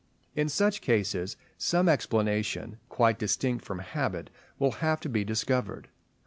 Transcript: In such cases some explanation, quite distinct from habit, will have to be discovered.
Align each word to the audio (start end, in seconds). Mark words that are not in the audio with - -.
In 0.35 0.49
such 0.49 0.81
cases 0.81 1.37
some 1.59 1.87
explanation, 1.87 2.79
quite 2.89 3.19
distinct 3.19 3.63
from 3.63 3.77
habit, 3.77 4.31
will 4.57 4.71
have 4.81 4.99
to 5.01 5.09
be 5.09 5.23
discovered. 5.23 5.89